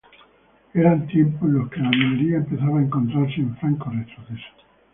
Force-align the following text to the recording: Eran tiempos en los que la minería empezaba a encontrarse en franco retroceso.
Eran 0.73 1.05
tiempos 1.05 1.43
en 1.43 1.53
los 1.59 1.69
que 1.69 1.79
la 1.79 1.89
minería 1.91 2.37
empezaba 2.37 2.79
a 2.79 2.81
encontrarse 2.81 3.35
en 3.39 3.55
franco 3.57 3.87
retroceso. 3.91 4.53